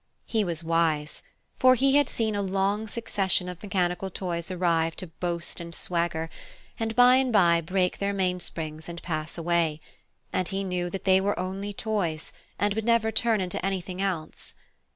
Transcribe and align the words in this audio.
He 0.25 0.43
was 0.43 0.63
wise, 0.63 1.21
for 1.59 1.75
he 1.75 1.93
had 1.95 2.09
seen 2.09 2.33
a 2.35 2.41
long 2.41 2.87
succession 2.87 3.47
of 3.47 3.61
mechanical 3.61 4.09
toys 4.09 4.49
arrive 4.49 4.95
to 4.95 5.05
boast 5.05 5.59
and 5.59 5.75
swagger, 5.75 6.27
and 6.79 6.95
by 6.95 7.17
and 7.17 7.31
by 7.31 7.61
break 7.61 7.99
their 7.99 8.11
mainsprings 8.11 8.89
and 8.89 8.99
pass 9.03 9.37
away, 9.37 9.79
and 10.33 10.47
he 10.47 10.63
knew 10.63 10.89
that 10.89 11.03
they 11.03 11.21
were 11.21 11.37
only 11.39 11.71
toys, 11.71 12.33
and 12.57 12.73
would 12.73 12.83
never 12.85 13.11
turn 13.11 13.41
into 13.41 13.63
anything 13.63 14.01
else. 14.01 14.55